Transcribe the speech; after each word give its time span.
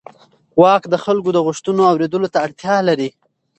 واک 0.61 0.83
د 0.89 0.95
خلکو 1.05 1.29
د 1.33 1.37
غوښتنو 1.45 1.81
اورېدلو 1.91 2.27
ته 2.33 2.39
اړتیا 2.45 2.75
لري. 2.89 3.09